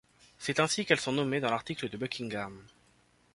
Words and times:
C'est 0.39 0.59
ainsi 0.59 0.83
qu'elles 0.83 0.99
sont 0.99 1.11
nommées 1.11 1.39
dans 1.39 1.51
l'article 1.51 1.87
de 1.87 1.95
Buckingham. 1.95 2.63